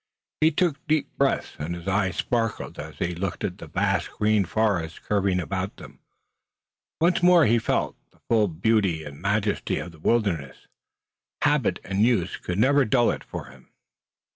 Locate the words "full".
8.27-8.47